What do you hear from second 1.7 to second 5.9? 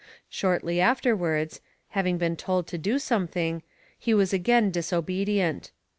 having been told to do something, he was again disobedient.